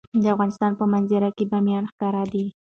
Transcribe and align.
د 0.21 0.23
افغانستان 0.35 0.71
په 0.79 0.85
منظره 0.93 1.29
کې 1.37 1.45
بامیان 1.51 1.83
ښکاره 1.91 2.23
ده. 2.31 2.45